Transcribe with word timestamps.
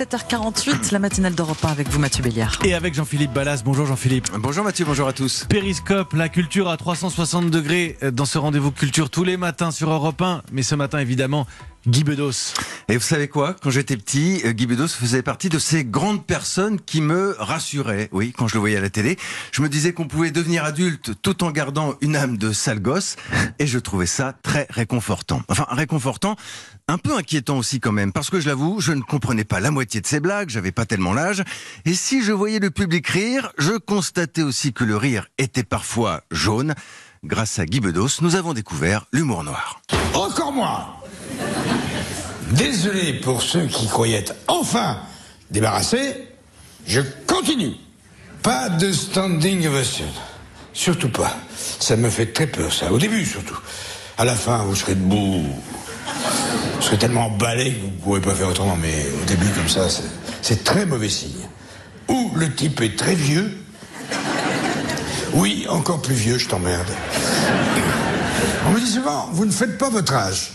7h48, 0.00 0.92
la 0.92 0.98
matinale 0.98 1.34
d'Europe 1.34 1.62
1 1.62 1.68
avec 1.68 1.88
vous 1.90 1.98
Mathieu 1.98 2.22
Béliard. 2.22 2.58
Et 2.64 2.72
avec 2.72 2.94
Jean-Philippe 2.94 3.34
Ballas. 3.34 3.60
Bonjour 3.62 3.84
Jean-Philippe. 3.84 4.30
Bonjour 4.38 4.64
Mathieu, 4.64 4.86
bonjour 4.86 5.06
à 5.06 5.12
tous. 5.12 5.44
Périscope, 5.50 6.14
la 6.14 6.30
culture 6.30 6.70
à 6.70 6.78
360 6.78 7.50
degrés 7.50 7.98
dans 8.10 8.24
ce 8.24 8.38
rendez-vous 8.38 8.70
culture 8.70 9.10
tous 9.10 9.24
les 9.24 9.36
matins 9.36 9.70
sur 9.70 9.90
Europe 9.90 10.22
1. 10.22 10.40
Mais 10.52 10.62
ce 10.62 10.74
matin, 10.74 11.00
évidemment, 11.00 11.46
Guy 11.86 12.04
Bedos. 12.04 12.54
Et 12.88 12.96
vous 12.96 13.02
savez 13.02 13.28
quoi? 13.28 13.56
Quand 13.62 13.70
j'étais 13.70 13.96
petit, 13.96 14.42
euh, 14.44 14.52
Guy 14.52 14.66
Bedos 14.66 14.88
faisait 14.88 15.22
partie 15.22 15.48
de 15.48 15.58
ces 15.58 15.84
grandes 15.84 16.26
personnes 16.26 16.78
qui 16.78 17.00
me 17.00 17.34
rassuraient. 17.38 18.10
Oui, 18.12 18.34
quand 18.36 18.48
je 18.48 18.54
le 18.54 18.60
voyais 18.60 18.76
à 18.76 18.82
la 18.82 18.90
télé, 18.90 19.16
je 19.50 19.62
me 19.62 19.68
disais 19.68 19.94
qu'on 19.94 20.06
pouvait 20.06 20.30
devenir 20.30 20.64
adulte 20.64 21.12
tout 21.22 21.42
en 21.42 21.50
gardant 21.50 21.94
une 22.02 22.16
âme 22.16 22.36
de 22.36 22.52
sale 22.52 22.80
gosse. 22.80 23.16
Et 23.58 23.66
je 23.66 23.78
trouvais 23.78 24.06
ça 24.06 24.34
très 24.42 24.66
réconfortant. 24.68 25.40
Enfin, 25.48 25.66
réconfortant, 25.70 26.36
un 26.86 26.98
peu 26.98 27.16
inquiétant 27.16 27.56
aussi 27.56 27.80
quand 27.80 27.92
même, 27.92 28.12
parce 28.12 28.28
que 28.28 28.40
je 28.40 28.48
l'avoue, 28.48 28.80
je 28.80 28.92
ne 28.92 29.00
comprenais 29.00 29.44
pas 29.44 29.60
la 29.60 29.70
moitié 29.70 30.02
de 30.02 30.06
ses 30.06 30.20
blagues, 30.20 30.50
j'avais 30.50 30.72
pas 30.72 30.84
tellement 30.84 31.14
l'âge. 31.14 31.44
Et 31.86 31.94
si 31.94 32.22
je 32.22 32.32
voyais 32.32 32.58
le 32.58 32.70
public 32.70 33.08
rire, 33.08 33.52
je 33.56 33.78
constatais 33.78 34.42
aussi 34.42 34.74
que 34.74 34.84
le 34.84 34.96
rire 34.96 35.28
était 35.38 35.64
parfois 35.64 36.22
jaune. 36.30 36.74
Grâce 37.24 37.58
à 37.58 37.64
Guy 37.64 37.80
Bedos, 37.80 38.20
nous 38.22 38.34
avons 38.34 38.54
découvert 38.54 39.06
l'humour 39.12 39.44
noir. 39.44 39.80
Encore 40.14 40.52
moi 40.52 41.00
Désolé 42.50 43.12
pour 43.14 43.42
ceux 43.42 43.66
qui 43.66 43.86
croyaient 43.86 44.18
être 44.18 44.34
enfin 44.48 44.98
débarrassés, 45.50 46.28
je 46.86 47.00
continue. 47.26 47.74
Pas 48.42 48.68
de 48.68 48.92
standing 48.92 49.66
ovation. 49.66 50.06
Surtout 50.72 51.10
pas. 51.10 51.36
Ça 51.78 51.96
me 51.96 52.08
fait 52.08 52.32
très 52.32 52.46
peur, 52.46 52.72
ça. 52.72 52.92
Au 52.92 52.98
début, 52.98 53.24
surtout. 53.24 53.58
À 54.18 54.24
la 54.24 54.34
fin, 54.34 54.58
vous 54.64 54.74
serez 54.74 54.94
debout. 54.94 55.44
Vous 56.76 56.82
serez 56.82 56.98
tellement 56.98 57.26
emballé 57.26 57.72
que 57.72 57.80
vous 57.80 57.86
ne 57.88 58.00
pourrez 58.02 58.20
pas 58.20 58.34
faire 58.34 58.48
autrement. 58.48 58.76
Mais 58.80 59.06
au 59.22 59.24
début, 59.26 59.48
comme 59.50 59.68
ça, 59.68 59.88
c'est 60.42 60.64
très 60.64 60.86
mauvais 60.86 61.08
signe. 61.08 61.46
Ou 62.08 62.32
le 62.34 62.52
type 62.54 62.80
est 62.80 62.98
très 62.98 63.14
vieux. 63.14 63.58
Oui, 65.34 65.66
encore 65.68 66.02
plus 66.02 66.14
vieux, 66.14 66.38
je 66.38 66.48
t'emmerde. 66.48 66.88
On 68.66 68.72
me 68.72 68.80
dit 68.80 68.90
souvent, 68.90 69.28
vous 69.32 69.44
ne 69.44 69.52
faites 69.52 69.78
pas 69.78 69.90
votre 69.90 70.14
âge. 70.14 70.52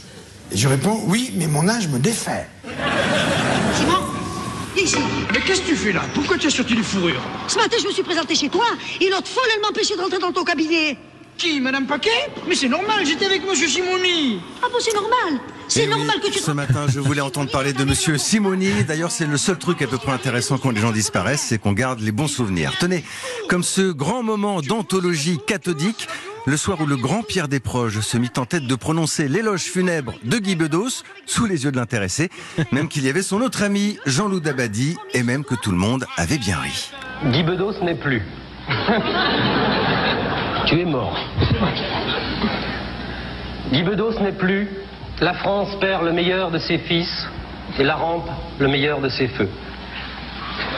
Et 0.51 0.57
je 0.57 0.67
réponds, 0.67 1.01
oui, 1.07 1.31
mais 1.35 1.47
mon 1.47 1.67
âge 1.67 1.87
me 1.87 1.99
défait. 1.99 2.47
Simon, 3.77 4.03
ici. 4.77 4.97
Mais 5.33 5.39
qu'est-ce 5.41 5.61
que 5.61 5.67
tu 5.67 5.75
fais 5.75 5.91
là 5.91 6.01
Pourquoi 6.13 6.37
tu 6.37 6.47
as 6.47 6.51
sorti 6.51 6.75
les 6.75 6.83
fourrures 6.83 7.21
Ce 7.47 7.57
matin, 7.57 7.77
je 7.81 7.87
me 7.87 7.91
suis 7.91 8.03
présenté 8.03 8.35
chez 8.35 8.49
toi 8.49 8.65
et 9.01 9.09
l'autre 9.09 9.27
folle, 9.27 9.43
elle 9.55 9.61
m'empêchait 9.61 9.95
de 9.95 10.01
rentrer 10.01 10.19
dans 10.19 10.31
ton 10.31 10.43
cabinet. 10.43 10.97
Qui 11.37 11.59
Madame 11.59 11.85
Paquet 11.85 12.09
Mais 12.47 12.55
c'est 12.55 12.69
normal, 12.69 13.05
j'étais 13.05 13.25
avec 13.25 13.45
Monsieur 13.45 13.67
Simoni. 13.67 14.39
Ah 14.63 14.67
bon, 14.71 14.77
c'est 14.79 14.93
normal. 14.93 15.41
C'est 15.67 15.81
Eh 15.81 15.83
oui, 15.83 15.89
normal 15.89 16.21
que 16.21 16.27
tu... 16.31 16.39
Ce 16.39 16.51
matin, 16.51 16.85
je 16.87 16.99
voulais 17.01 17.19
entendre 17.19 17.51
parler 17.51 17.73
de 17.73 17.83
Monsieur 17.83 18.17
Simoni. 18.17 18.85
D'ailleurs, 18.87 19.11
c'est 19.11 19.25
le 19.25 19.35
seul 19.35 19.57
truc 19.57 19.81
à 19.81 19.87
peu 19.87 19.97
près 19.97 20.13
intéressant 20.13 20.57
quand 20.57 20.69
les 20.69 20.79
gens 20.79 20.91
disparaissent, 20.93 21.41
c'est 21.41 21.57
qu'on 21.57 21.73
garde 21.73 21.99
les 21.99 22.13
bons 22.13 22.29
souvenirs. 22.29 22.71
Tenez, 22.79 23.03
comme 23.49 23.63
ce 23.63 23.91
grand 23.91 24.23
moment 24.23 24.61
d'anthologie 24.61 25.37
cathodique, 25.45 26.07
le 26.45 26.57
soir 26.57 26.79
où 26.81 26.85
le 26.85 26.95
grand 26.95 27.23
Pierre 27.23 27.47
Desproges 27.47 28.01
se 28.01 28.17
mit 28.17 28.29
en 28.37 28.45
tête 28.45 28.67
de 28.67 28.75
prononcer 28.75 29.27
l'éloge 29.27 29.63
funèbre 29.63 30.13
de 30.23 30.37
Guy 30.37 30.55
Bedos, 30.55 31.03
sous 31.25 31.45
les 31.45 31.63
yeux 31.63 31.71
de 31.71 31.77
l'intéressé, 31.77 32.29
même 32.71 32.87
qu'il 32.87 33.03
y 33.03 33.09
avait 33.09 33.23
son 33.23 33.41
autre 33.41 33.63
ami, 33.63 33.97
Jean-Loup 34.05 34.39
Dabadi, 34.39 34.95
et 35.13 35.23
même 35.23 35.43
que 35.43 35.55
tout 35.55 35.71
le 35.71 35.77
monde 35.77 36.05
avait 36.17 36.37
bien 36.37 36.57
ri. 36.57 36.91
Guy 37.25 37.43
Bedos 37.43 37.83
n'est 37.83 37.95
plus. 37.95 38.21
tu 40.67 40.79
es 40.79 40.85
mort. 40.85 41.17
Guy 43.71 43.83
Bedos 43.83 44.19
n'est 44.21 44.33
plus. 44.33 44.69
La 45.21 45.33
France 45.33 45.69
perd 45.79 46.03
le 46.03 46.11
meilleur 46.13 46.51
de 46.51 46.59
ses 46.59 46.77
fils 46.79 47.27
et 47.79 47.83
la 47.83 47.95
rampe 47.95 48.29
le 48.59 48.67
meilleur 48.67 49.01
de 49.01 49.09
ses 49.09 49.27
feux. 49.29 49.49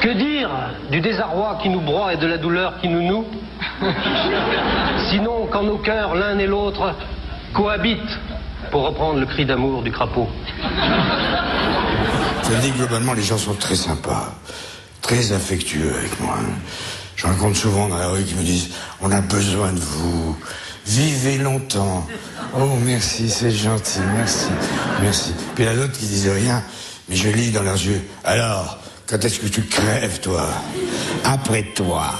Que 0.07 0.13
dire 0.13 0.49
du 0.89 1.01
désarroi 1.01 1.59
qui 1.61 1.67
nous 1.67 1.81
broie 1.81 2.13
et 2.13 2.17
de 2.17 2.27
la 2.27 2.37
douleur 2.37 2.79
qui 2.79 2.87
nous 2.87 3.01
noue 3.01 3.25
Sinon 5.09 5.47
qu'en 5.47 5.63
nos 5.63 5.79
cœurs, 5.79 6.15
l'un 6.15 6.39
et 6.39 6.47
l'autre 6.47 6.95
cohabitent, 7.53 8.17
pour 8.71 8.83
reprendre 8.85 9.19
le 9.19 9.25
cri 9.25 9.45
d'amour 9.45 9.83
du 9.83 9.91
crapaud. 9.91 10.29
Je 12.49 12.55
dis 12.61 12.71
que 12.71 12.77
globalement, 12.77 13.11
les 13.11 13.21
gens 13.21 13.37
sont 13.37 13.55
très 13.55 13.75
sympas, 13.75 14.33
très 15.01 15.33
affectueux 15.33 15.93
avec 15.99 16.17
moi. 16.21 16.35
hein. 16.39 16.53
Je 17.17 17.27
rencontre 17.27 17.57
souvent 17.57 17.89
dans 17.89 17.97
la 17.97 18.07
rue 18.07 18.23
qui 18.23 18.35
me 18.35 18.43
disent 18.43 18.69
On 19.01 19.11
a 19.11 19.19
besoin 19.19 19.73
de 19.73 19.79
vous, 19.79 20.37
vivez 20.85 21.37
longtemps. 21.37 22.07
Oh, 22.57 22.77
merci, 22.85 23.29
c'est 23.29 23.51
gentil, 23.51 23.99
merci, 24.15 24.47
merci. 25.01 25.33
Puis 25.53 25.65
il 25.65 25.67
y 25.67 25.69
en 25.69 25.73
a 25.73 25.75
d'autres 25.75 25.99
qui 25.99 26.05
disent 26.05 26.29
rien, 26.29 26.63
mais 27.09 27.17
je 27.17 27.27
lis 27.27 27.51
dans 27.51 27.63
leurs 27.63 27.75
yeux 27.75 28.01
Alors, 28.23 28.79
quand 29.07 29.23
est-ce 29.23 29.39
que 29.39 29.47
tu 29.47 29.61
crèves, 29.63 30.19
toi 30.19 30.49
Après 31.23 31.63
toi. 31.63 32.13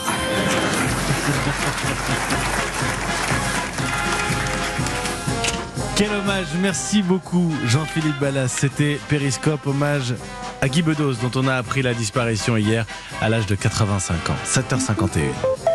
Quel 5.96 6.12
hommage, 6.12 6.48
merci 6.62 7.02
beaucoup 7.02 7.52
Jean-Philippe 7.66 8.20
Ballas. 8.20 8.48
C'était 8.48 9.00
Périscope, 9.10 9.68
hommage 9.68 10.14
à 10.62 10.70
Guy 10.70 10.82
Bedos 10.82 11.16
dont 11.16 11.32
on 11.36 11.48
a 11.48 11.56
appris 11.56 11.82
la 11.82 11.94
disparition 11.94 12.56
hier 12.56 12.86
à 13.22 13.30
l'âge 13.30 13.48
de 13.48 13.56
85 13.56 14.30
ans. 14.30 14.36
7h51. 14.46 15.58